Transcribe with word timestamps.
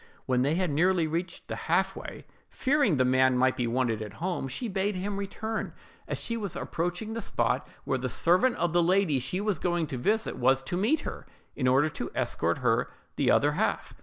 When 0.25 0.41
they 0.41 0.55
had 0.55 0.71
nearly 0.71 1.05
reached 1.05 1.47
the 1.47 1.55
half 1.55 1.95
way, 1.95 2.25
fearing 2.49 2.97
the 2.97 3.05
man 3.05 3.37
might 3.37 3.55
be 3.55 3.67
wanted 3.67 4.01
at 4.01 4.13
home, 4.15 4.47
she 4.47 4.67
bade 4.67 4.95
him 4.95 5.17
return, 5.19 5.73
as 6.07 6.17
she 6.17 6.35
was 6.37 6.55
approaching 6.55 7.13
the 7.13 7.21
spot 7.21 7.67
where 7.83 7.99
the 7.99 8.09
servant 8.09 8.55
of 8.55 8.73
the 8.73 8.81
lady 8.81 9.19
she 9.19 9.39
was 9.39 9.59
going 9.59 9.85
to 9.85 9.99
visit 9.99 10.37
was 10.37 10.63
to 10.63 10.75
meet 10.75 11.01
her, 11.01 11.27
in 11.55 11.67
order 11.67 11.87
to 11.89 12.09
escort 12.15 12.57
her 12.65 12.89
the 13.15 13.29
other 13.29 13.51
half. 13.51 13.93